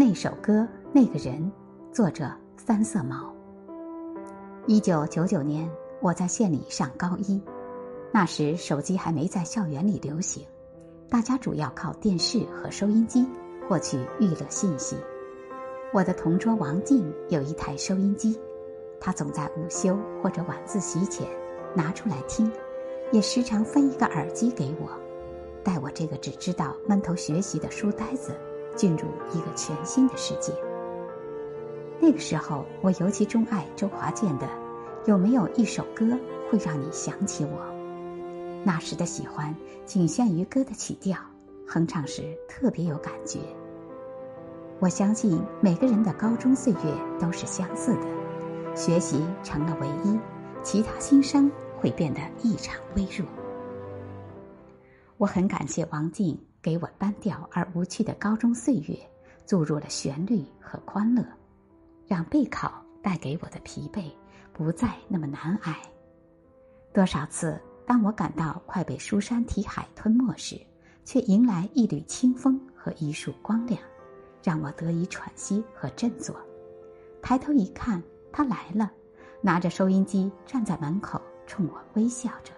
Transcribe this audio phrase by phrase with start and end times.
[0.00, 1.50] 那首歌，那个人，
[1.90, 3.34] 作者三色毛。
[4.68, 5.68] 一九九九年，
[6.00, 7.42] 我在县里上高一，
[8.12, 10.46] 那时手机还没在校园里流行，
[11.10, 13.26] 大家主要靠电视和收音机
[13.68, 14.96] 获取娱乐信息。
[15.92, 18.38] 我的同桌王静有一台收音机，
[19.00, 21.26] 他总在午休或者晚自习前
[21.74, 22.48] 拿出来听，
[23.10, 24.88] 也时常分一个耳机给我，
[25.64, 28.30] 带我这个只知道闷头学习的书呆子
[28.78, 30.54] 进入一个全新的世界。
[32.00, 34.46] 那个时候，我尤其钟爱周华健的
[35.04, 36.16] 《有没有一首歌
[36.48, 37.60] 会让你想起我》。
[38.64, 41.18] 那时的喜欢仅限于歌的曲调，
[41.66, 43.40] 哼唱时特别有感觉。
[44.78, 46.78] 我相信每个人的高中岁月
[47.20, 50.16] 都是相似的，学习成了唯一，
[50.62, 51.50] 其他心声
[51.80, 53.26] 会变得异常微弱。
[55.16, 58.98] 我很感谢王静给我单调而无趣的高中岁月
[59.46, 61.24] 注入了旋律和欢乐，
[62.06, 64.10] 让备考带给我的疲惫
[64.52, 65.76] 不再那么难挨。
[66.92, 70.60] 多少次，当我感到快被书山题海吞没时，
[71.04, 73.80] 却迎来一缕清风和一束光亮。
[74.40, 76.34] 让我得以喘息和振作。
[77.20, 78.02] 抬头一看，
[78.32, 78.90] 他来了，
[79.42, 82.52] 拿着收音机站在门口，冲我微笑着。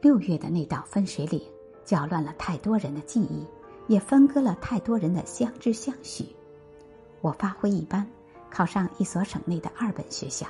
[0.00, 1.42] 六月的那道分水岭，
[1.84, 3.46] 搅乱了太多人的记忆，
[3.86, 6.24] 也分割了太多人的相知相许。
[7.20, 8.06] 我发挥一般，
[8.50, 10.46] 考上一所省内的二本学校；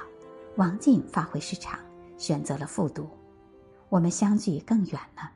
[0.54, 1.76] 王静发挥失常，
[2.16, 3.08] 选择了复读。
[3.88, 5.32] 我们相距更远了。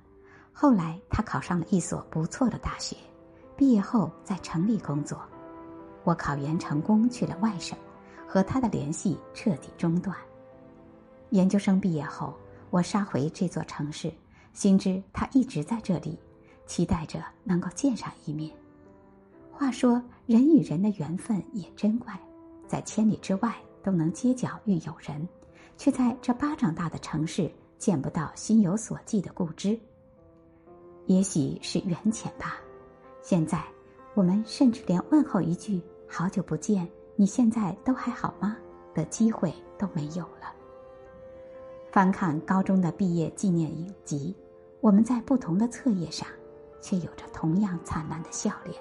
[0.53, 2.97] 后来，他考上了一所不错的大学，
[3.57, 5.21] 毕业后在城里工作。
[6.05, 7.77] 我考研成功去了外省，
[8.29, 10.17] 和他的联系彻底中断。
[11.31, 12.33] 研究生毕业后，
[12.75, 14.13] 我杀回这座城市，
[14.53, 16.19] 心知他一直在这里，
[16.67, 18.51] 期待着能够见上一面。
[19.53, 22.19] 话说，人与人的缘分也真怪，
[22.67, 25.29] 在千里之外都能街角遇友人，
[25.77, 27.49] 却在这巴掌大的城市
[27.79, 29.79] 见不到心有所寄的故知。
[31.07, 32.57] 也许是缘浅吧，
[33.23, 33.63] 现在
[34.15, 35.81] 我们甚至连问候一句
[36.11, 38.57] “好久不见，你现在都还好吗”
[38.93, 40.53] 的机会都没有了。
[41.95, 44.35] 翻看高中的毕业纪念影集，
[44.81, 46.27] 我们在不同的册页上，
[46.81, 48.77] 却有着同样灿烂的笑脸。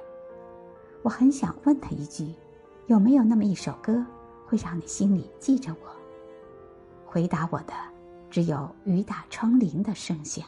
[1.03, 2.33] 我很想问他一句
[2.89, 4.03] ：“有没有那么一首歌，
[4.47, 5.91] 会让你心里记着我？”
[7.05, 7.73] 回答我的，
[8.31, 10.43] 只有雨打窗棂的声响。